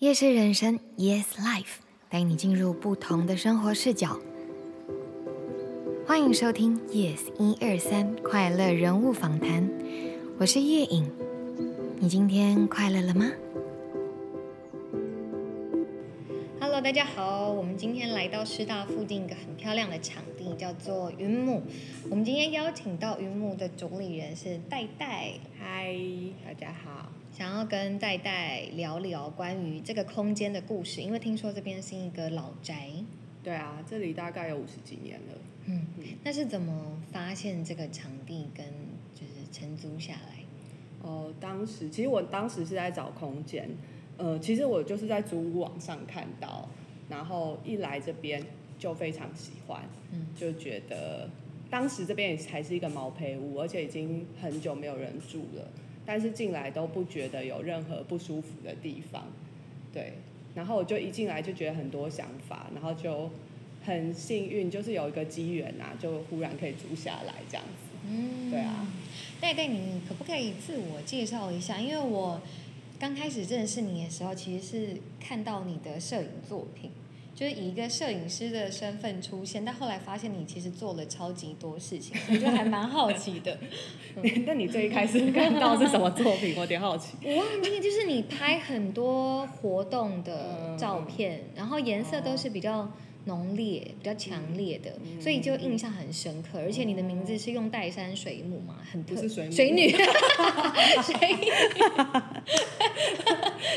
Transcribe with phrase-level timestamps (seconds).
[0.00, 1.76] 夜市人生，Yes Life，
[2.10, 4.18] 带你进入不同的生活视角。
[6.04, 9.70] 欢迎收听 Yes 一二三快乐人物访谈，
[10.36, 11.08] 我是叶颖。
[12.00, 13.30] 你今天快乐了吗
[16.60, 21.62] ？Hello，大家好，我们今天来到师大附近一个很漂亮的场地，叫做云母。
[22.10, 25.34] 我们今天邀请到云母的主理人是戴戴。
[25.56, 25.94] 嗨，
[26.44, 27.12] 大家好。
[27.36, 32.88] 想要跟戴戴聊聊关于这个空间的故事，因为听说这边是一个老宅。
[33.42, 35.34] 对啊，这里大概有五十几年了。
[35.64, 35.84] 嗯，
[36.22, 38.64] 那是怎么发现这个场地跟
[39.16, 40.44] 就是承租下来？
[41.02, 43.68] 哦，当时其实我当时是在找空间，
[44.16, 46.68] 呃，其实我就是在租屋网上看到，
[47.08, 48.40] 然后一来这边
[48.78, 51.28] 就非常喜欢，嗯，就觉得
[51.68, 55.68] 当时这边也还是一个毛坯屋，而且已经很久没有人住了。
[56.06, 59.26] 但是进来都不觉得有任何不舒服的地方，
[59.92, 60.14] 对。
[60.54, 63.28] 然后我就一进来就觉得很多想法，然后就
[63.84, 68.08] 很幸运，就是有一个机缘啊，就忽然可以住下来这样子。
[68.08, 68.86] 嗯，对啊。
[69.40, 71.80] 戴戴，你可不可以自我介绍一下？
[71.80, 72.40] 因为我
[73.00, 76.90] 刚开始认识你的时候，其实是看到你的摄影作品。
[77.34, 83.58] 就是以一个摄影师的身份出现，但后来发现你其实做了超级多事情，我觉得还蛮好奇的。
[84.46, 86.54] 那你最一开始看到是什么作品？
[86.54, 87.16] 我有点好奇。
[87.24, 92.88] 我忘记，就是你拍很多活动的照片，然后颜色都是比较。
[93.26, 96.58] 浓烈、比较强烈的，所以就印象很深刻。
[96.58, 101.48] 而且你的名字是用岱山水母嘛，很特水水女，水女，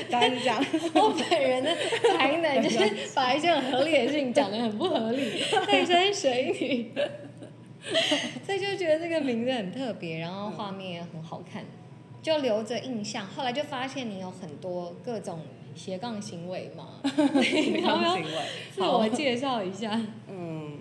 [0.09, 0.63] 大概是这样。
[0.95, 1.75] 我本人的
[2.17, 6.91] 才能就是把一些很合理的事情讲的很不合理， 岱山水女，
[8.45, 11.63] 所以就觉得这个名字很特别，然后画面也很好看，
[12.22, 13.25] 就留着印象。
[13.25, 15.39] 后来就发现你有很多各种。
[15.75, 17.00] 斜杠行为嘛，
[17.44, 18.31] 斜杠行为，
[18.72, 19.91] 自我介绍一下。
[20.28, 20.75] 嗯，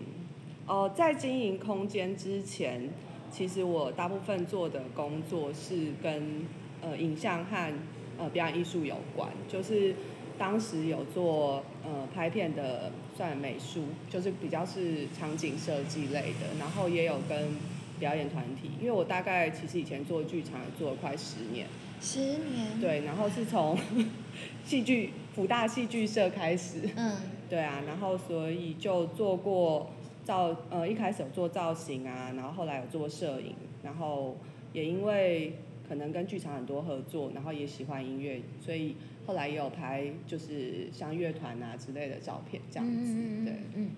[0.66, 2.88] 哦，在经营空间之前，
[3.31, 6.47] 其实我大部分做的工作是跟
[6.81, 7.75] 呃影像和
[8.19, 9.94] 呃表演艺术有关，就是
[10.38, 17.56] 当时有做呃拍片的算美术，就是比较是场景设计类的，然后也有跟
[17.99, 21.66] 表演团体，因为我大概其实以前做剧场做了快十年。
[22.00, 22.78] 十年。
[22.81, 23.78] 对，然后是从
[24.65, 26.81] 戏剧福大戏剧社开始。
[26.97, 27.16] 嗯。
[27.48, 29.88] 对啊，然后所以就做过
[30.25, 33.54] 造，呃，一开始有做造型啊，然后后来有做摄影，
[33.84, 34.37] 然后
[34.72, 35.53] 也因为
[35.88, 43.14] 可能跟剧场很多合作，然后也喜欢音乐，所以后来也有拍就是像乐团啊之类的照片这样子。
[43.44, 43.54] 对。
[43.74, 43.91] 嗯。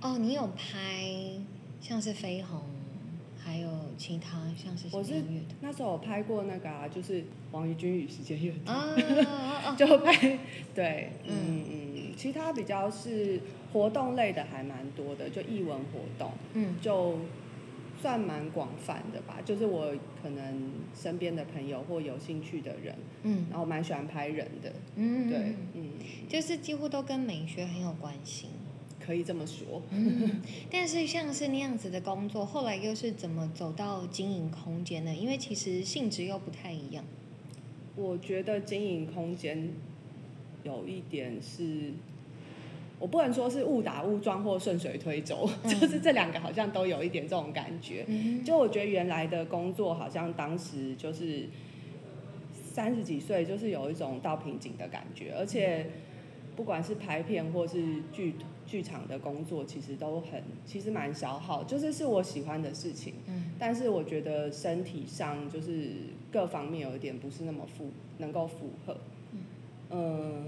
[0.00, 1.04] 哦，你有拍
[1.80, 2.60] 像是飞鸿。
[3.40, 5.22] 还有其他像是我是
[5.62, 8.94] 那时候我拍过那个啊，就是王于君与时间乐团，
[9.74, 10.38] 就拍
[10.74, 13.40] 对，嗯嗯，其他比较是
[13.72, 17.20] 活动类的还蛮多的，就艺文活动，嗯，就
[18.00, 19.40] 算蛮广泛的吧。
[19.44, 25.90] 就是我可能身边的朋友或有兴趣的人，嗯，然后蛮喜欢拍人的，嗯，对，嗯，
[26.28, 28.46] 就是几乎都跟美学很有关系。
[29.00, 29.80] 可以这么说，
[30.70, 35.14] 但是像是那样子的工作，后来又是怎么走到经营空间呢？
[35.14, 37.02] 因为其实性质又不太一样。
[37.96, 39.70] 我觉得经营空间
[40.62, 41.92] 有一点是，
[42.98, 48.06] 我不能说是误打误撞或顺水推舟， 就是这两个好像都有一点这种感觉。
[48.44, 51.48] 就我觉得原来的工作好像当时就是
[52.52, 55.86] 三十几岁，就是有一种到瓶颈的感觉，而且。
[56.56, 58.34] 不管是拍片或是剧
[58.66, 65.92] 剧场的工作，其实都很，其实蛮消耗，就是是我喜欢的事情，嗯，但是我觉得身体上就是
[66.32, 68.96] 各方面有一点不是那么符，能够符合，
[69.90, 70.46] 嗯，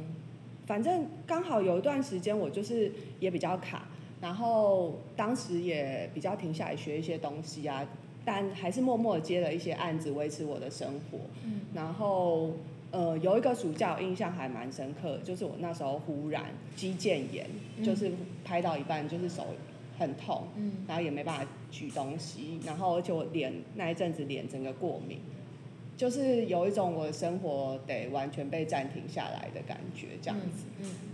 [0.70, 3.88] 反正刚好有一段时间我就是也比较卡，
[4.20, 7.84] 然后当时也比较停下来学一些东西啊，
[8.25, 12.53] 但还是默默的接了一些案子维持我的生活，嗯，然后。
[12.92, 17.46] 呃，有一个暑假我印象还蛮深刻，就是我那时候忽然肌腱炎，
[17.84, 18.11] 就是
[18.44, 19.46] 拍到一半就是手
[19.96, 20.43] 很痛，
[20.88, 25.20] 然后也没办法举东西，然后而且我脸那一阵子脸整个过敏，
[26.00, 30.64] 就是有一种我的生活得完全被暂停下来的感觉这样子。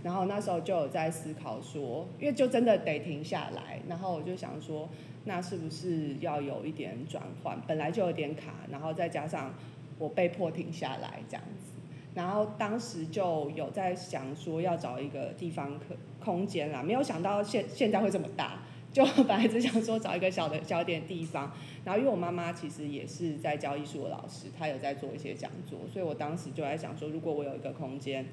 [0.01, 4.87] 然后那时候就有在思考说，因为就真的得停下来，然后我就想说，
[5.25, 7.59] 那是不是要有一点转换？
[7.67, 9.53] 本来就有点卡，然后再加上。
[9.99, 11.71] 我被迫停下来这样子，
[12.13, 18.59] 然后当时就有在想说要找一个地方可空间啦，没有想到现现在会这么大，
[18.97, 21.51] 就本来只想说找一个小的小点地方，
[21.85, 28.25] 然后因为我妈妈其实也是在教艺术的老师，她有在做一些讲座，所以我当时就在想说，如果我有一个空间，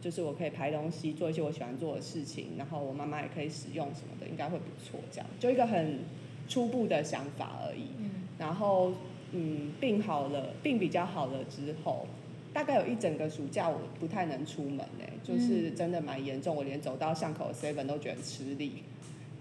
[0.00, 4.98] 就是我可以排东西，做一些我喜欢做的事情，然后我妈妈也可以使用什么的，应该会不错。
[5.12, 6.00] 这样就一个很
[6.48, 7.84] 初步的想法而已。
[8.00, 8.92] 嗯然后
[9.32, 12.06] 嗯，病好了，病比较好了之后，
[12.52, 18.82] 大概有一整个暑假我不太能出门哎、就是真的蛮严重，我连走到巷口 seven 都觉得很吃力。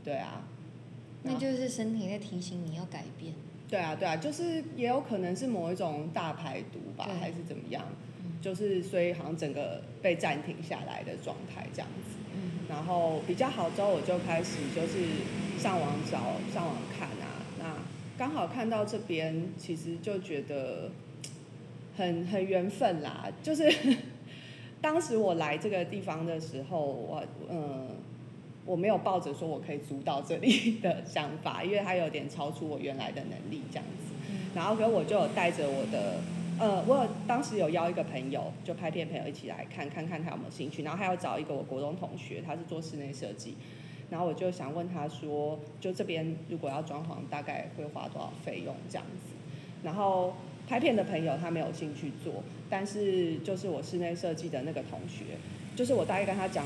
[0.03, 0.47] 对啊，
[1.23, 3.33] 那就是身体在提醒你要改变。
[3.69, 7.83] 对啊，对啊，就是也有可能是某一种大排毒吧对，还是怎么样，
[8.23, 12.15] 嗯就是所以好像整个被暂停下来的状态这样子。
[12.33, 17.43] 嗯然后比较好之后，我就开始就是上网找、上网看啊。
[17.59, 17.75] 那
[18.17, 20.89] 刚好看到这边，其实就觉得
[21.97, 23.27] 很很缘分啦。
[23.43, 23.69] 就是
[24.79, 27.96] 当时我来这个地方的时候，我嗯。
[28.67, 34.13] 我没有抱着说我可以租到这里的想法，因为它有点超出我原来的能力这样子。
[34.29, 36.15] 嗯然后，可我就有带着我的，
[36.59, 40.81] 呃，我有当时有邀一个朋友，就拍片朋友一起来看，看看他有没有兴趣。
[40.83, 43.55] 然后还要找一个我国中同学，他是做室内设计。
[44.09, 49.35] 然后我就想问他说，就这边如果要装潢，大概会花多少费用这样子？
[49.83, 50.33] 然后
[50.67, 55.23] 拍片的朋友他没有兴趣做，但是就是我室内设计的那个同学，
[55.75, 56.65] 就是我大概跟他讲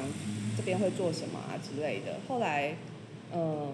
[0.55, 2.19] 这边会做什么啊之类的。
[2.27, 2.75] 后来，
[3.33, 3.73] 嗯、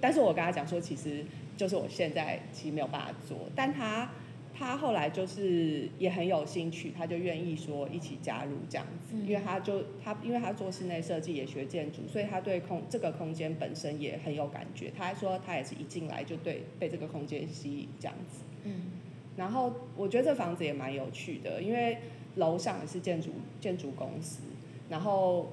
[0.00, 1.24] 但是我跟他讲说，其实
[1.56, 4.10] 就是我现在其实没有办法做，但他
[4.54, 14.92] 他后来就是也很有兴趣，他就愿意说一起加入这样子，嗯因为他就他因为他做室内设计也学建筑，所以他对空这个空间本身也很有感觉。
[14.96, 18.42] 他还说他也是一进来就对被这个空间吸引这样子。
[18.64, 18.92] 嗯
[19.34, 21.96] 然后我觉得这房子也蛮有趣的，因为
[22.36, 24.42] 楼上也是建筑建筑公司，
[24.90, 25.50] 然后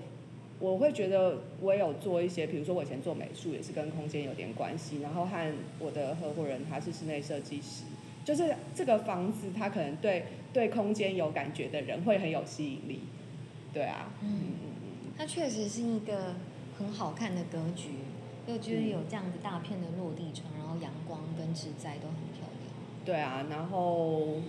[0.60, 7.84] 我会觉得我也有做一些，比如说我以前做美术也是跟空间有点关系，然后和我的合伙人他是室内设计师，
[8.26, 13.04] 就是这个房子它可能对对空间有感觉的人会很有吸引力，
[13.74, 14.56] 对啊，嗯嗯
[15.06, 16.36] 嗯，它确实是一个
[16.78, 17.92] 很好看的格局，
[18.46, 22.74] 又就是有这样子大片的落地窗，然后阳光跟植栽都很漂亮。
[23.06, 24.42] 对啊，然后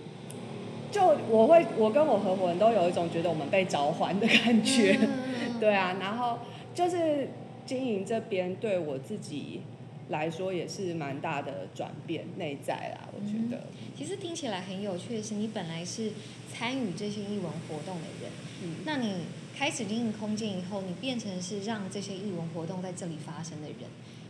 [0.91, 4.97] 就我会我跟我合伙人都有一种觉得我们被召唤的感觉。
[5.01, 5.20] 嗯
[5.61, 6.39] 对啊，然后
[6.75, 7.29] 就是
[7.65, 9.61] 经营这边对我自己
[10.09, 13.67] 来说也是蛮大的转变，内在啦，我觉得。
[13.95, 16.11] 其实听起来很有趣的是，你本来是
[16.51, 18.31] 参与这些艺文活动的人，
[18.63, 19.25] 嗯，那你
[19.55, 23.77] 开始经营空间以后，你变成是让这些艺文活动在这里发生的人，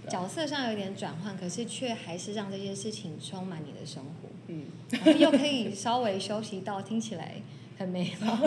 [0.09, 7.35] 角色上有点转换，可是却还是让这些事情充满你的生活，嗯，然后又可以稍微休息到，听起来
[7.79, 8.37] 很美好。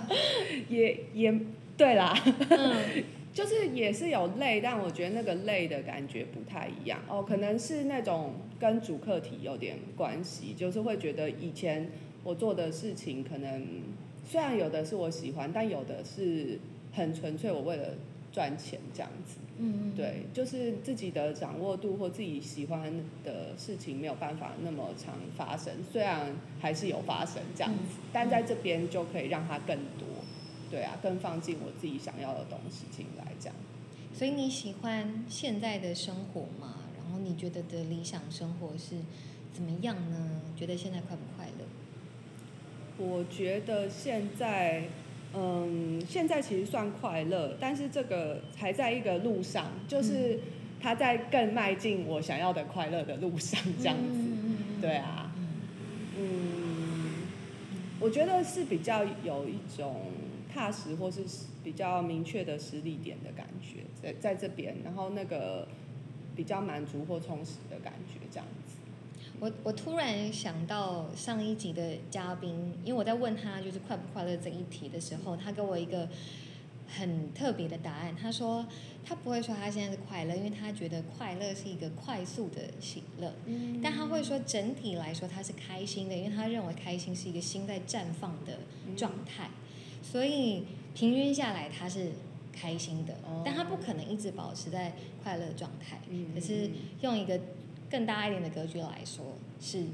[0.70, 1.30] 也也
[1.76, 2.14] 对啦，
[2.50, 3.04] 嗯。
[3.34, 7.00] 就是也是有累，但我觉得那个累的感觉不太一样。
[7.08, 11.90] 哦，可能是那种跟主客体有点关系，就是会觉得以前
[12.22, 13.66] 我做的事情可能
[14.24, 16.60] 虽然有的是我喜欢，但有的是
[16.92, 17.96] 很纯粹我为了
[18.30, 19.38] 赚钱这样子。
[19.58, 22.92] 嗯，对，就是自己的掌握度或自己喜欢
[23.24, 26.30] 的事情没有办法那么常发生，虽然
[26.60, 30.06] 还是有发生这样子，但在这边就可以让它更多，
[30.74, 33.54] 对啊，更放进我自己想要的东西进来，这样。
[34.12, 36.80] 所以你喜欢现在的生活吗？
[36.98, 38.96] 然后你觉得的理想生活是
[39.52, 40.40] 怎么样呢？
[40.56, 41.64] 觉得现在快不快乐？
[42.96, 44.82] 我觉得现在，
[45.32, 50.40] 嗯，现在其实算快乐，但是这个还在一个路上，就是
[50.80, 54.02] 它在更迈进我想要的快乐的路上，这样子。
[54.10, 55.32] 嗯对啊，
[56.18, 57.10] 嗯嗯，
[58.00, 60.10] 我觉得是比较有一种
[60.54, 61.24] 踏实或是
[61.64, 65.66] 比较明确的实力点的感觉，在在这边，然后那个
[66.36, 68.76] 比较满足或充实的感觉，这样子。
[69.40, 76.08] 我我突然想到上一集的嘉宾，因为我在问他就是快不快乐这一题的时候，他给我一个
[76.86, 78.14] 很特别的答案。
[78.14, 78.64] 他说
[79.04, 88.60] 他不会说他现在是快乐，因为他觉得快乐是一个快速的喜乐，嗯但他会说整体来说他是开心的，因为他认为开心是一个心在绽放的
[88.96, 89.50] 状态，
[90.12, 92.12] 所以平均下来他是
[92.52, 94.92] 开心的，哦但他不可能一直保持在
[95.22, 95.98] 快乐状态。
[96.10, 96.70] 嗯可是
[97.00, 97.40] 用一个
[97.90, 99.24] 更大一点的格局来说，
[99.60, 99.84] 是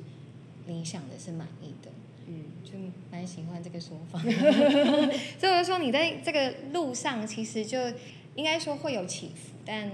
[0.67, 1.91] 理想的，是满意的，
[2.27, 2.73] 嗯就
[3.11, 4.19] 蛮喜欢这个说法。
[4.19, 7.79] 所以我就说，你在这个路上，其实就
[8.35, 9.91] 应该说会有起伏，但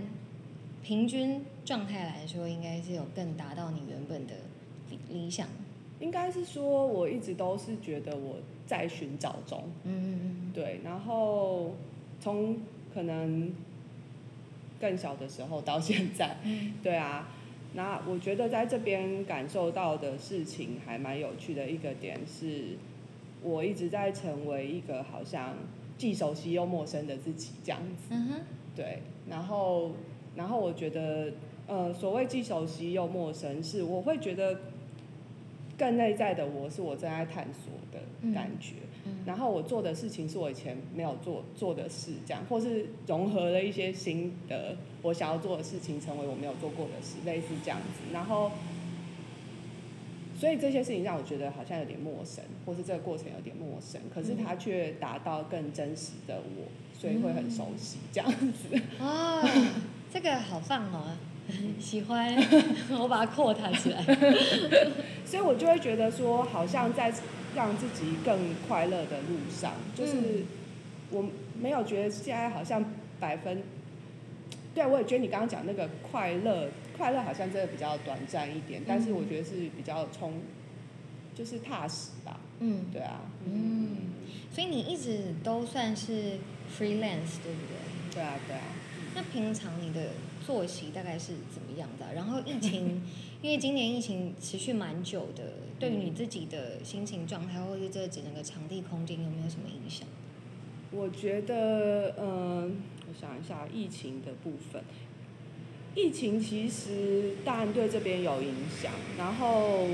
[0.82, 4.34] 平均状态来说，应该是有更达到你原本的
[4.90, 5.48] 理理想。
[6.00, 8.36] 应该是说，我一直都是觉得我
[8.66, 11.74] 在寻找中，嗯嗯嗯对，然后
[12.20, 12.56] 从
[12.92, 13.50] 可能
[14.80, 17.28] 更小的时候到现在，嗯 对啊，
[17.74, 22.76] 那我觉得在这边感受到的事情还蛮有趣的一个点是，
[23.42, 25.54] 我一直在成为一个好像
[25.96, 28.08] 既熟悉又陌生的自己这样子。
[28.10, 28.40] 嗯哼，
[28.74, 28.98] 对，
[29.30, 29.92] 然后
[30.34, 31.32] 然后我觉得，
[31.66, 34.58] 呃，所谓既熟悉又陌生，是我会觉得
[35.78, 38.74] 更内在的我是我正在探索的感觉。
[38.76, 38.82] 嗯
[39.24, 48.12] 然后我做的事情是我以前没有做做的事，这样，或是融合了一些新的我想要做的事情，成为我没有做过的事，类似这样子。
[48.12, 48.50] 然后，
[50.38, 58.80] 所以这些事情让我觉得好像有点陌生，或是这个过程有点陌生，可是它却达到更真实的我，所以会很熟悉这样子。
[59.00, 59.48] 哦，
[60.12, 61.16] 这个好棒哦，
[61.80, 62.34] 喜欢，
[62.98, 64.02] 我把它扩大起来。
[65.24, 67.12] 所以我就会觉得说，好像在
[67.54, 70.44] 让自己更快乐的路上，就是
[71.10, 71.24] 我
[71.60, 72.84] 没有觉得现在好像
[73.18, 73.62] 百分，
[74.74, 80.34] 对我也觉得你刚刚讲那个快乐，快乐好像真的比较短暂一点，但是我觉得是比较充，
[81.34, 82.84] 就是踏实吧，嗯。
[82.92, 83.96] 对啊，嗯，
[84.52, 86.38] 所以你一直都算是
[86.78, 88.14] freelance 对不对？
[88.14, 88.62] 对啊，对啊，
[89.16, 90.10] 那平常你的
[90.46, 93.02] 作息大概是怎么样的啊、然后疫情，
[93.40, 100.06] 因为今年疫情持续蛮久的，对于你自己的心情状态，或者这整个场地空间有没有什么影响？
[100.92, 102.76] 我觉得，嗯，
[103.08, 104.82] 我想一下疫情的部分。
[105.94, 109.86] 疫情其实当然对这边有影响，然后，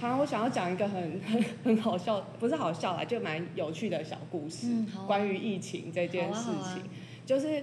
[0.00, 6.88] 好，我想要讲一个很 很很好笑，不是好笑啦，就蛮有趣的小故事，嗯啊关于疫情这件事情，啊啊
[7.24, 7.62] 就是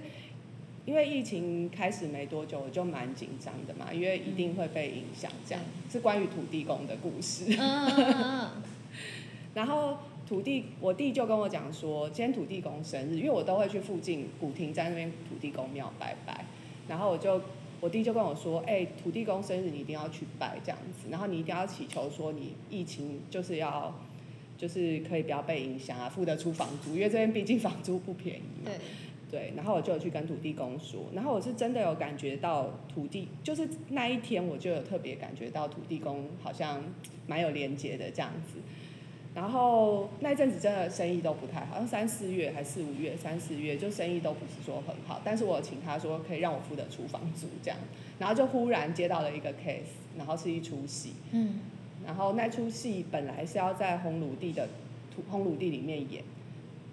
[0.86, 7.56] 因为疫情开始没多久，我就蛮紧张的嘛，因为一定会被影响，这样、是关于土地公的故事。
[7.58, 8.50] 嗯
[9.54, 16.44] 然后土地，我弟就跟我讲说，今天土地公生日，因为我都会去附近古亭在那边土地公庙拜拜。
[16.88, 17.40] 然后我就，
[17.80, 23.92] 我弟就跟我说，哎、土地公生日你一定要去拜这样子，然后你一定要祈求说你疫情就是要，
[24.56, 28.78] 就是可以不要被影响啊，付得出房租，因为这边毕竟房租不便宜嗯，嘛。
[29.30, 36.82] 对，然后我就有去跟土地公说，然后我是真的有感觉到土地，就是那一天我就有特别感觉到土地公好像
[37.26, 38.58] 蛮有连接的这样子。
[39.32, 45.20] 然后那一阵子真的生意都不太好，好像三四月还四五月，三四月就生意都不是说很好。
[45.24, 47.78] 但是我请他说可以让我付得出房租这样，
[48.18, 51.60] 然后就忽然接到了一个 case，然后是一出戏，嗯
[52.04, 54.66] 然后那出戏本来是要在红炉地的
[55.14, 56.24] 土红炉地里面演，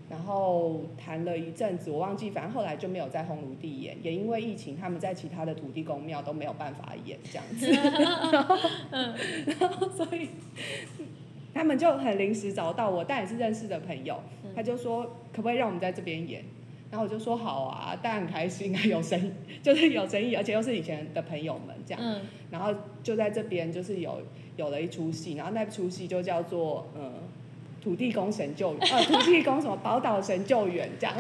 [0.10, 7.68] 然后谈了一阵子，我忘记，反正后来就没有在烘炉地演，也因为疫情，他们在其他的土地公庙都没有办法演这样子，
[8.32, 8.56] 然后，
[9.60, 10.30] 然后所以
[11.54, 14.20] 他们就很临时找到我，但也是认识的朋友，
[14.56, 16.44] 他就说可不可以让我们在这边演。
[16.90, 19.30] 然后我就说好啊，当然很开心啊，有生意，
[19.62, 22.02] 就是有生意，而且又是以前的朋友们这样。
[22.02, 22.74] 嗯然后
[23.04, 24.22] 就在这边就是有
[24.56, 27.12] 有了一出戏，然后那出戏就叫做呃
[27.84, 31.16] 土地公神救援，呃 土地公什么宝岛神救援这样。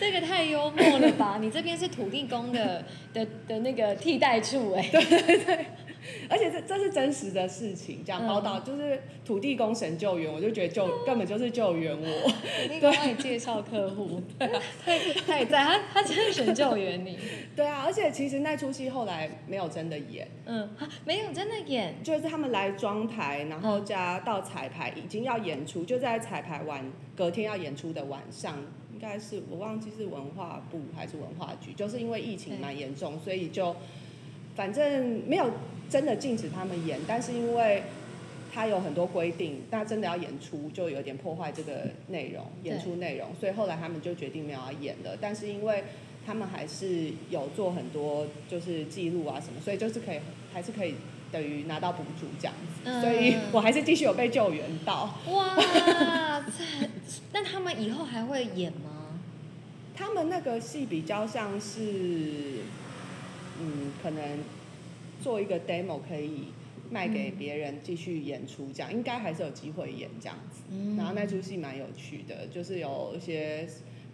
[0.00, 1.38] 这个太幽默了吧？
[1.40, 4.82] 你这边是土地公的的的那个替代处哎、
[6.28, 12.28] 而且这这是真实的事情，这样嗯宝岛就是土地公神救援，我就觉得救根本就是救援我。
[12.28, 14.48] 土地公帮你介绍客户， 对
[15.26, 17.18] 他也在，他他真的神救援你。
[17.54, 28.56] 对啊，而且其实那出戏后来没有真的演，嗯，啊没有真的演，就是他们来装台，然后加到彩排，已经要演出，就在彩排完隔天要演出的晚上，
[28.92, 33.76] 应该是我忘记是文化部还是文化局，就是因为疫情蛮严重，所以就
[34.54, 35.50] 反正没有
[35.88, 37.82] 真的禁止他们演，但是因为
[38.52, 45.84] 他有很多规定，那真的要演出就有点破坏这个内容，演出内容，所以后来他们就决定没有要演了，但是因为。
[46.24, 50.20] 他们还是有做很多就是记录啊什么，所以就是可以
[50.52, 50.94] 还是可以
[51.32, 55.18] 等于拿到补助这样子，嗯所以我还是继续有被救援到。
[55.32, 55.56] 哇，
[56.46, 56.88] 这
[57.32, 59.18] 那他们以后还会演吗？
[59.96, 62.60] 他们那个戏比较像是，
[63.60, 64.38] 嗯，可能
[65.22, 66.48] 做一个 demo 可以
[66.90, 70.62] 卖给别人继续演出，这样、应该还是有机会演这样子。
[70.70, 73.68] 嗯然后那出戏蛮有趣的，就是有一些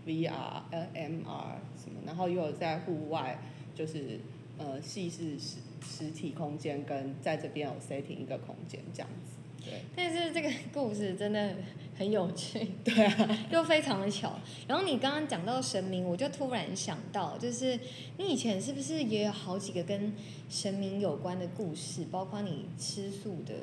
[0.07, 3.39] VR、呃 MR 什么，然后又有在户外，
[3.75, 4.21] 就是
[4.59, 9.37] 呃戏是实实体空间跟在这边有 setting 一个空间这样子。
[9.65, 11.57] 对但是这个故事真的
[11.99, 14.39] 很有趣， 对啊，又非常的巧。
[14.69, 17.79] 然后你刚刚讲到神明，我就突然想到，就是
[18.17, 20.13] 你以前是不是也有好几个跟
[20.49, 23.55] 神明有关的故事，包括你吃素的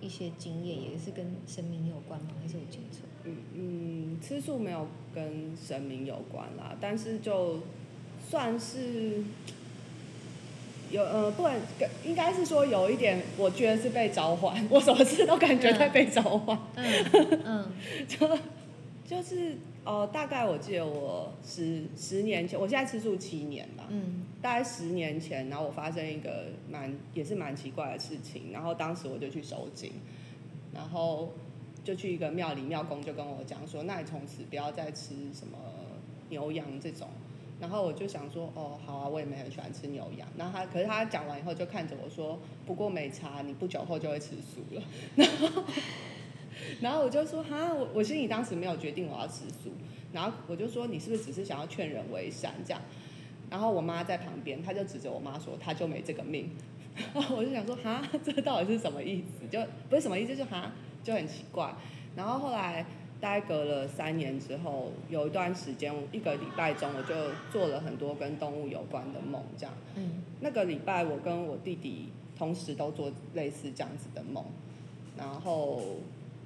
[0.00, 2.28] 一些经验，也是跟神明有关吗？
[2.42, 3.00] 还是我记错？
[3.24, 7.60] 嗯嗯，吃素没有跟神明有关啦，但是就
[8.28, 9.24] 算是
[10.94, 11.56] 有呃，不然
[12.04, 17.72] 应该是说有一点，我觉得是被召唤，我什么事都感觉在被召唤， 嗯嗯
[18.06, 18.38] 就
[19.04, 29.90] 就是呃，大概我记得我十十年前，我现在吃素七年吧，嗯大概十年前，然后我发生一个蛮也是蛮奇怪的事情，然后当时我就去收紧，
[30.72, 31.32] 然后
[31.82, 35.58] 就去一个庙里，庙公就跟我讲说，那你从此不要再吃什么
[36.28, 37.08] 牛羊这种。
[37.64, 40.28] 然后我就想说，哦，好啊，我也没很喜欢吃牛羊。
[40.36, 44.82] 然后他，可是他讲完以后就看着我说，不过没差，你不久后就会吃素了。
[45.16, 45.64] 然后，
[46.82, 49.72] 然后我就说，哈，我我心里当时没有决定我要吃素。
[50.12, 52.82] 然后我就说，你是不是只是想要劝人为善这样？
[53.48, 56.50] 然后我妈在旁边，她就指着我妈说，她就没这个命。
[57.14, 59.48] 然后我就想说，哈， 这到底是什么意思？
[59.50, 60.70] 就不是什么意思，就哈，
[61.02, 61.74] 就很奇怪。
[62.14, 62.84] 然后后来
[63.24, 67.14] 大概隔了三年之后，有一段时间，一个礼拜中，我就
[67.50, 69.74] 做了很多跟动物有关的梦，这样。
[69.96, 74.44] 嗯那个礼拜，我跟我弟弟同时都做类似这样子的梦，
[75.16, 75.80] 然后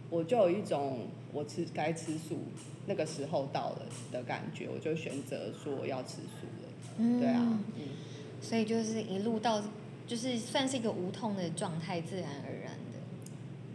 [0.08, 2.38] 我就有一种我吃该吃素
[2.86, 3.80] 那个时候到了
[4.12, 6.68] 的感觉，我就选择说我要吃素了。
[6.98, 7.82] 嗯，对啊，嗯，
[8.40, 9.60] 所以就是一路到，
[10.06, 12.77] 就是算是一个无痛的状态，自然而然的。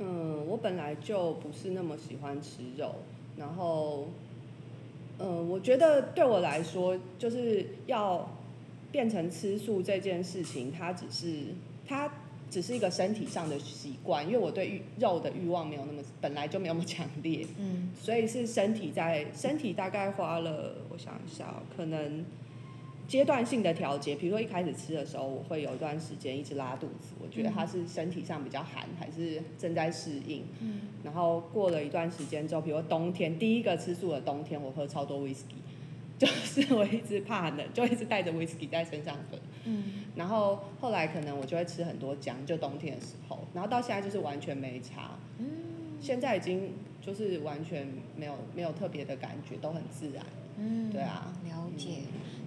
[0.06, 2.96] 嗯，我本来就不是那么喜欢吃肉，
[3.38, 4.08] 然后，
[5.18, 8.30] 嗯，我觉得对我来说，就是要
[8.92, 11.46] 变成吃素这件事情，它只是
[11.88, 12.12] 它
[12.52, 17.90] 只是一个身体上的习惯，因为我对欲肉的欲望没有那么本来就没有那么强烈，嗯。
[17.98, 22.26] 所以是身体在身体大概花了，我想一下哦，可能
[23.08, 24.16] 阶段性的调节。
[24.16, 30.44] 比如说一开始吃的时候，我会有一段时间一直拉肚子，我觉得它是身体上比较寒，还是正在适应。
[30.62, 35.60] 嗯然后过了一段时间之后，比如说冬天第一个吃素的冬天，我喝超多 whisky，
[36.18, 39.38] 就是我一直怕冷，就一直带着 whisky 在身上喝。
[39.66, 39.84] 嗯
[40.16, 43.40] 然后后来可能我就会吃很多姜，就冬天的时候。
[43.54, 45.18] 然后到现在就是完全没差。
[45.40, 45.46] 嗯
[46.00, 50.26] 现在已经就是完全没有没有特别的感觉，都很自然。
[50.58, 52.04] 嗯，对啊了解。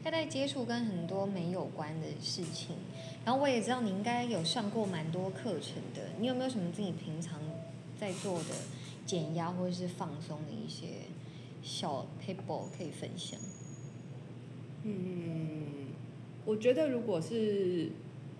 [0.06, 2.76] 他在接触跟很多没有关的事情，
[3.24, 6.10] 然后我也知道你应该有上过蛮多课程的。
[6.20, 7.40] 你有没有什么自己平常
[7.98, 8.54] 在做的
[9.04, 11.08] 减压或者是放松的一些
[11.60, 13.40] 小 paper 可以分享？
[14.84, 15.88] 嗯，
[16.44, 17.90] 我觉得如果是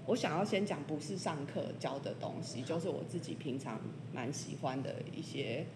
[0.07, 3.81] 我想要先讲，不是上课教的东西，就是我自己平常
[4.15, 5.67] 蛮喜欢的一些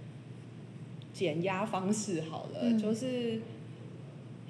[1.12, 2.20] 减压方式。
[2.31, 3.40] 好了，嗯就是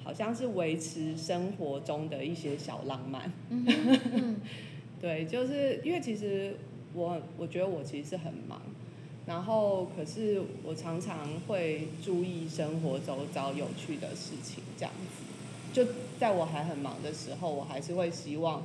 [0.03, 3.31] 好像是维持生活中的一些小浪漫。
[3.49, 3.65] 嗯
[4.13, 4.35] 嗯
[5.01, 6.55] 对，就是因为其实
[6.93, 8.61] 我我觉得我其实是很忙，
[9.25, 15.23] 然后可是我常常会注意生活周遭有趣的事情，这样子。
[15.73, 15.87] 就
[16.19, 18.61] 在我还很忙的时候，我还是会希望，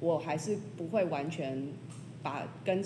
[0.00, 1.68] 我还是不会完全
[2.22, 2.84] 把跟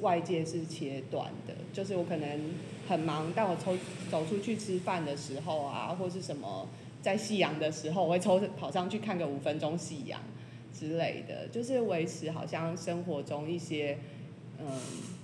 [0.00, 1.54] 外界是切断的。
[1.72, 2.40] 就是我可能
[2.88, 3.76] 很忙，但我抽
[4.10, 6.66] 走出去吃饭的时候啊，或是什么
[7.02, 10.20] 在夕阳的时候，我会抽跑上去看个五分钟夕阳。
[10.78, 13.96] 之类的，就是维持好像生活中一些
[14.58, 14.66] 嗯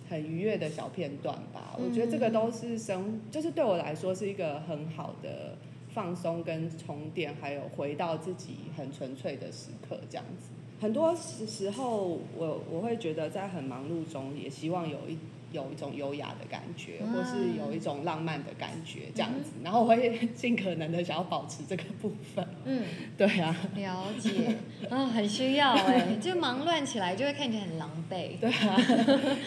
[0.08, 1.76] 很愉悦的小片段吧。
[1.76, 5.58] 我觉得这个都是生，就是对我来说是一个很好的
[5.92, 10.48] 放松跟充电，还有回到自己很纯粹的时刻这样子。
[10.80, 15.18] 很多时时候，我我会觉得在很忙碌中，也希望有一
[15.52, 19.50] 有一种优雅的感觉，嗯或是有一种浪漫的感觉这样子。
[19.62, 22.46] 然后我会 尽可能的想要保持这个部分。
[22.64, 22.82] 嗯，
[23.16, 24.56] 对啊，了解
[24.90, 28.38] 啊、很需要哎、 就忙乱起来就会看起来很狼狈。
[28.40, 28.76] 对啊，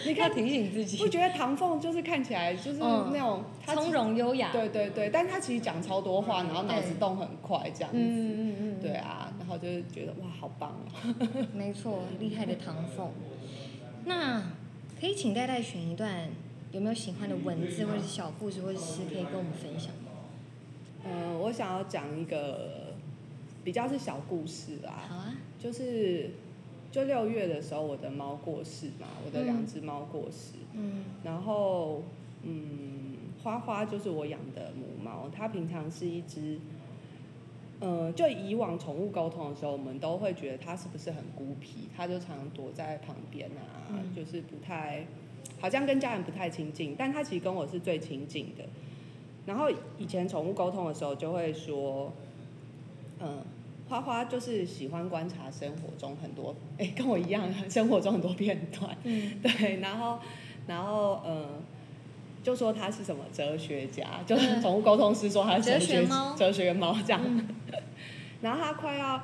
[0.05, 4.51] 你要看提醒自己不觉得唐凤就是看起来就是嗯那种她从容优雅。
[4.51, 7.97] 对对对，但他其实讲超多话，然后脑子动很快这样子。
[7.99, 11.47] 嗯嗯嗯，对啊，然后就是觉得哇，好棒哦。
[11.53, 13.09] 没错，厉害的唐凤。
[14.05, 14.41] 那
[14.99, 16.29] 可以请戴戴选一段
[16.71, 20.11] 有没有喜欢的文字，或者是小故事，或者是诗，可以跟我们分享吗？
[21.05, 22.93] 嗯，我想要讲一个
[23.63, 26.31] 比较是小故事啦，好啊，就是
[26.91, 32.03] 就六月的时候，我的猫过世嘛，我的两只猫过世，嗯然后
[32.43, 36.57] 嗯，花花就是我养的母猫，它平常是一只。
[37.79, 45.05] 呃，就以往宠物沟通的时候，我们都会觉得它是不是很孤僻，它就常常躲在旁边啊，嗯就是不太，
[45.59, 48.63] 好像跟家人不太亲近，但它其实跟我是最亲近的。
[49.45, 52.11] 然后以前宠物沟通的时候，就会说，
[53.19, 53.43] 嗯、
[53.87, 60.17] 花花就是喜欢观察生活中很多，哎、跟我一样，生活中很多片段，嗯对，然后，
[60.65, 61.45] 然后，嗯，
[62.45, 67.19] 就说他是什么哲学家，就是宠物沟通师说他是哲哲学哲学猫这样。
[67.25, 67.47] 嗯
[68.39, 69.19] 然后他快要，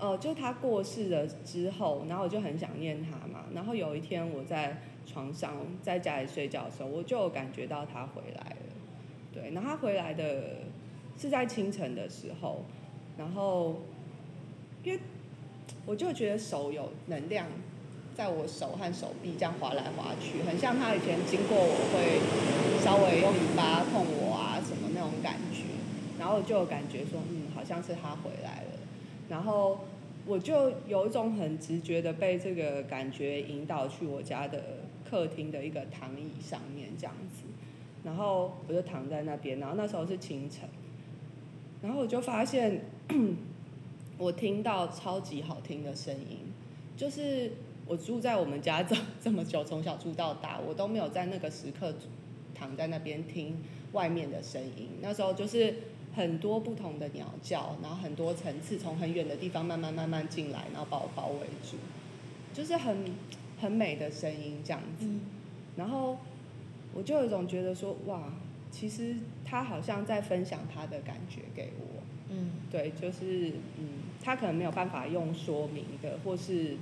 [0.00, 3.44] 呃，就他过世了之后，然后我就很想念他嘛。
[3.54, 8.56] 然后有一天我在床上在家里睡觉的时候，我就感觉到他回来了。
[9.32, 10.56] 对，然后他回来的
[11.16, 12.64] 是在清晨的时候，
[13.16, 13.82] 然后
[14.82, 14.98] 因为
[15.84, 17.46] 我就觉得手有能量
[18.16, 22.18] 在我手和手臂这样滑来滑去，很像他以前经过我会
[22.82, 25.64] 稍微用尾巴碰我啊什么那种感觉，
[26.18, 28.80] 然后就感觉说，嗯，好像是他回来了，
[29.28, 29.80] 然后
[30.26, 34.62] 我就有一种很直觉的被这个感觉引导去我家的
[35.08, 37.42] 客厅的一个躺椅上面这样子，
[38.02, 40.66] 然后我就躺在那边，然后那时候是清晨，
[41.82, 42.80] 然后我就发现
[44.16, 46.38] 我听到超级好听的声音，
[46.96, 47.52] 就是
[47.86, 51.94] 我住在我们家这这么久，从小住到大，我都没有在那个时刻
[52.54, 53.56] 躺在那边听
[53.92, 54.88] 外面的声音。
[55.00, 55.74] 那时候就是
[56.14, 61.76] 很多不同的鸟叫，然后很多层次从很远的地方慢慢慢慢进来，然后把我包围住，
[62.52, 63.12] 就是很
[63.60, 65.06] 很美的声音这样子。
[65.76, 66.18] 然后
[66.92, 68.32] 我就有一种觉得说，哇，
[68.70, 72.02] 其实他好像在分享他的感觉给我。
[72.30, 73.86] 嗯，对，就是嗯，
[74.20, 76.76] 他可能没有办法用说明的，或是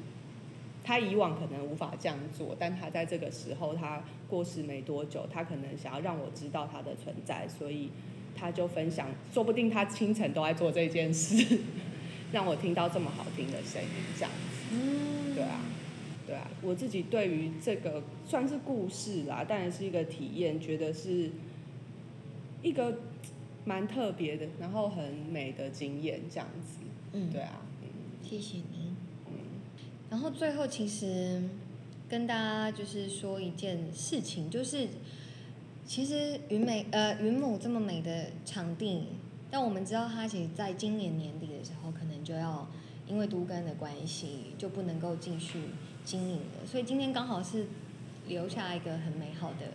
[0.85, 7.91] 他以往可能无法这样做，但他在这个时候，他过世没多久，他可能想要让我知道他的存在，所以
[8.37, 11.59] 他就分享，说不定他清晨都在做这件事，
[12.33, 14.75] 让我听到这么好听的声音，这样子。
[14.75, 15.61] 嗯，对啊，
[16.27, 21.31] 对啊，我自己对于这个算是故事啦，但是一个体验，觉得是
[22.63, 22.99] 一个
[23.65, 26.81] 蛮特别的，然后很美的经验，这样子。
[27.13, 27.89] 嗯，对啊，嗯
[28.23, 28.84] 谢谢你。
[30.15, 31.43] 嗯然后最后其实
[32.09, 34.87] 跟大家就是说一件事情，就是
[35.85, 39.09] 其实云美呃云母这么美的场地，
[39.51, 42.69] 但我们知道它其实在今年年底的时候，可能就要
[43.09, 45.63] 因为都更的关系，就不能够继续
[46.05, 46.65] 经营了。
[46.65, 47.67] 所以今天刚好是
[48.29, 49.67] 留下一个很美好的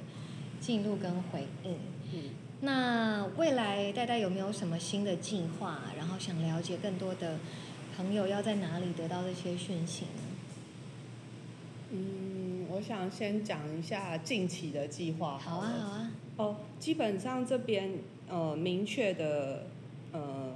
[0.62, 1.74] 记录跟回应。
[2.14, 2.30] 嗯
[2.62, 5.82] 那未来戴戴有没有什么新的计划？
[5.98, 7.38] 然后想了解更多的
[7.98, 10.29] 朋友要在哪里得到这些讯息呢？
[11.92, 17.92] 嗯，我想先讲一下近期的计划好啊，好啊，哦，基本上这边
[18.30, 19.66] 呃明确的
[20.12, 20.54] 呃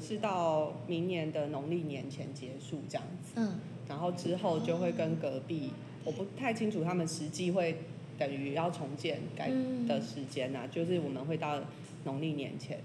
[0.00, 3.60] 是到明年的农历年前结束这样子，嗯。
[3.88, 5.70] 然后之后就会跟隔壁，
[6.04, 7.76] 我不太清楚他们实际会
[8.18, 9.86] 等于要重建改嗯。
[9.86, 11.60] 的时间呐、就是我们会到
[12.04, 12.80] 农历年前。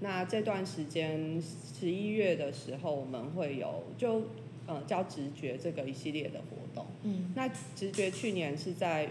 [0.00, 4.22] 那这段时间十一月的时候，我们会有就
[4.74, 6.86] 呃叫直觉这个一系列的活动。
[7.02, 9.08] 嗯那直觉去年是在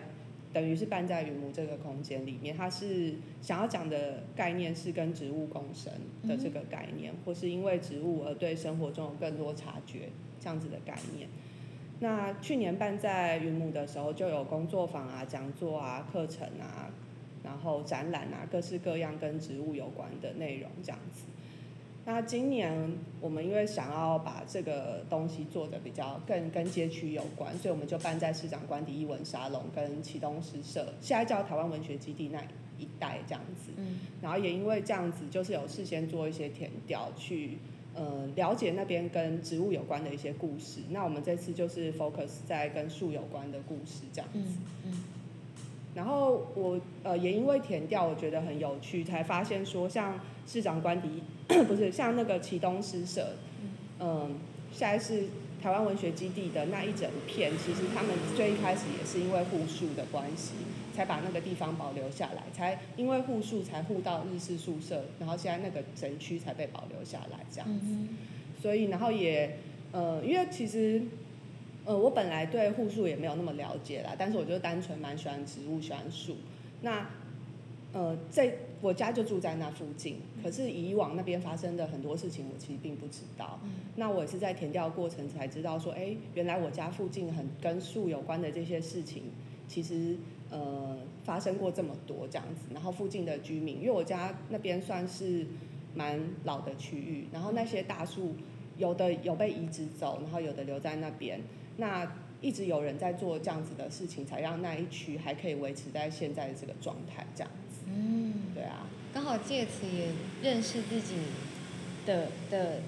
[0.53, 5.91] 等于是办在云母这个空间里面，它是想要讲的概念是跟植物共生
[6.27, 10.09] 的这个概念，或是因为植物而对生活中有更多察觉
[10.41, 11.29] 这样子的概念。
[12.01, 16.91] 那去年办在云母的时候，就有工作坊啊、讲座啊、课程啊，
[17.43, 21.23] 然后展览啊，各式各样跟植物有关的内容这样子。
[22.03, 22.75] 那今年
[23.19, 32.41] 我们因为想要把这个东西做的比较更跟街区有关，所以我们就办在市长官邸艺文沙龙跟启东诗社，现在叫台湾文学基地那
[32.79, 33.71] 一带这样子。
[33.77, 37.57] 嗯然后也因为这样子，就是有事先做一些填调，去
[37.93, 40.81] 呃了解那边跟植物有关的一些故事。
[40.89, 44.39] 那我们这次就是 focus 在跟树有关的故事这样子。
[44.39, 45.03] 嗯嗯
[45.93, 51.23] 然后我呃也因为填掉，我觉得很有趣，才发现说像市长官邸
[51.67, 53.35] 不是像那个启东诗社，
[53.99, 54.35] 嗯，
[54.71, 55.25] 现在是
[55.61, 60.53] 台湾文学基地的那一整片，其实他们最一开始也是因为护树的关系，
[60.93, 67.87] 才把那个地方保留下来，才因为护树才护到日式宿舍，然后现在那个整区才被保留下来这样子。
[67.87, 68.17] 嗯
[68.61, 69.57] 所以然后也
[69.91, 71.01] 呃，因为其实
[71.85, 76.35] 呃我本来对护树也没有那么了解啦，但是我就单纯蛮喜欢植物，喜欢树。
[76.81, 77.09] 那
[77.93, 83.59] 呃在我家就住在那附近，可是以往那边发生的很多事情，我其实并不知道。
[83.63, 89.23] 嗯那我也是在填调过程才知道说，哎，原来我家附近很跟树有关的这些事情，
[89.67, 90.15] 其实
[90.49, 92.73] 呃发生过这么多这样子。
[92.73, 95.45] 然后附近的居民，因为我家那边算是
[95.93, 98.33] 蛮老的区域，然后那些大树
[98.77, 101.41] 有的有被移植走，然后有的留在那边。
[101.81, 102.07] 那
[102.41, 107.81] 一直有人在做这样子的事情，才让那一区还可以维持在现在的这个状态这样子。
[107.87, 110.09] 嗯，对啊，刚好借此也
[110.43, 111.15] 认识自己
[112.05, 112.79] 的的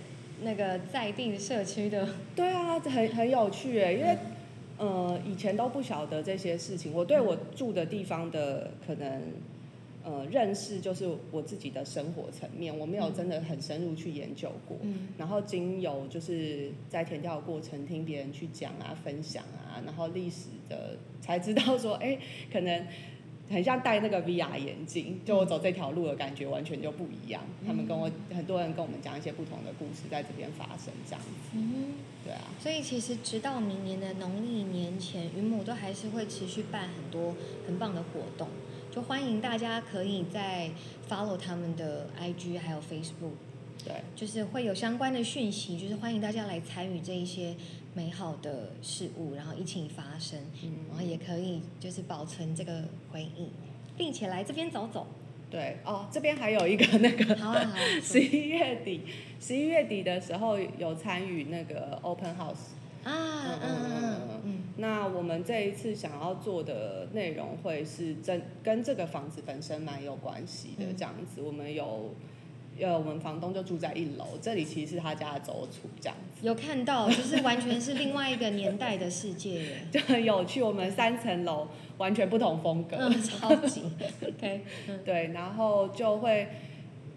[0.43, 4.15] 那个在地社区的，对啊，这很很有趣诶，因为
[4.77, 9.21] 呃以前都不晓得这些事情，我对我住的地方的可能
[10.03, 14.77] 呃认识就是我自己的生活层面，我没有真的很深入去研究过。
[14.81, 22.17] 嗯然后经由就是在填调的过程听别人去讲啊、分享啊，然后历史的才知道说，哎，
[22.51, 22.85] 可能
[23.49, 27.41] 很像戴那个 VR 眼镜，就我走这条路的感觉完全就不一样。
[27.65, 31.55] 他们跟我很多人跟我们讲一些不同的故事，在这边发生这样子。
[31.55, 37.35] 嗯对啊，所以其实直到明年的农历年前，云母都还是会持续办很多
[37.67, 38.47] 很棒的活动，
[38.89, 40.71] 就欢迎大家可以在
[41.09, 43.35] follow 他们的 IG 还有 Facebook，
[43.85, 47.55] 对，就是会有相关的讯息，就是欢迎大家来参与这一些
[47.93, 50.39] 美好的事物，然后一起发生，
[50.89, 53.49] 然后也可以就是保存这个回忆，
[53.97, 55.07] 并且来这边走走。
[55.51, 59.01] 对哦，这边还有一个那个好啊好啊， 十一月底，
[59.39, 62.73] 十一月底的时候有参与那个 open house。
[63.03, 71.41] 啊，嗯嗯嗯嗯那我们这一次想要做的内容会是真跟这个房子本身蛮有关系的，嗯这样子。
[71.41, 72.15] 我们有，
[72.79, 79.87] 呃，我们房东就住在一楼，这里其实是他家的走处，这样子有看到，就是完全是另外一个年代的世界耶。
[79.91, 80.61] 就很有趣。
[80.61, 83.83] 我们三层楼完全不同风格，嗯，超级
[84.25, 86.47] OK，嗯对，然后就会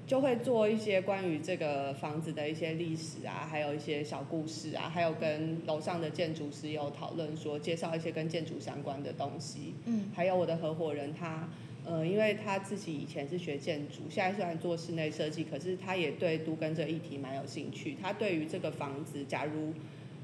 [0.06, 9.74] 就会做一些关于这个房子的一些历史啊，还有一些小故事啊，还有跟楼上的建筑师有讨论说，介绍一些跟建筑相关的东西。
[9.86, 11.48] 嗯还有我的合伙人他，
[11.86, 17.96] 呃，因为他自己以前是学建筑，现在虽然做室内设计，可是他也对都跟这个议题蛮有兴趣。
[18.02, 19.72] 他对于这个房子，假如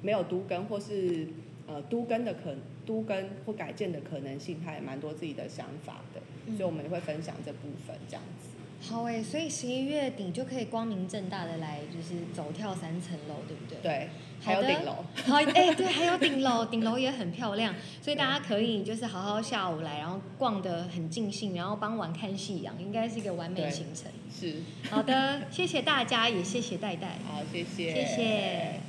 [0.02, 1.28] 没有都跟或是
[1.68, 8.48] 呃都跟的可都跟或改建的可能性，他也蛮多自己的想法的，嗯所以我们也会分享这部分这样子。
[8.84, 13.78] 好诶，所以十一月底就可以光明正大的来，就是走跳三层楼，对不对？
[13.80, 14.08] 对，
[14.42, 15.04] 还有好的顶楼。
[15.24, 24.10] 好，哎、对，还有顶楼，顶楼也很漂亮，所以大家可以就是好好下午来，然后逛得很尽兴，然后傍晚看夕阳，应该是一个完美行程。
[24.36, 24.56] 是，
[24.90, 28.80] 好的，谢谢大家，也谢谢戴戴， 好，谢谢，谢谢。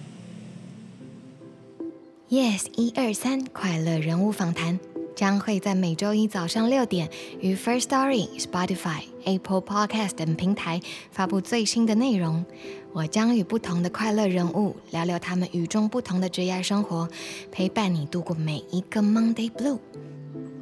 [2.30, 4.80] Yes，一二三，快乐人物访谈
[5.16, 12.46] 将会在每周一早上六点于 First Story、Spotify、Apple Podcast 等平台发布最新的内容。
[12.92, 17.10] 我将与不同的快乐人物聊聊他们与众不同的职业生活，
[17.52, 19.80] 陪伴你度过每一个 Monday Blue。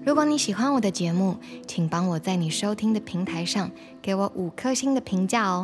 [0.04, 1.38] 如果你喜欢我的节目，
[1.68, 3.70] 请帮我在你收听的平台上
[4.02, 5.64] 给我五颗星的评价哦。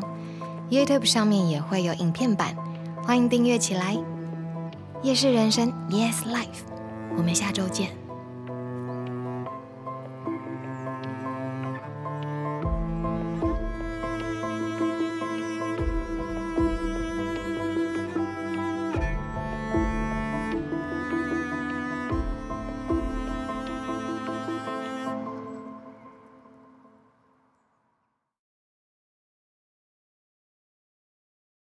[0.70, 2.56] YouTube 上面也会有影片版，
[3.04, 3.98] 欢迎订阅起来。
[5.02, 6.68] 夜市人生，Yes Life，
[7.18, 7.97] 我们下周见。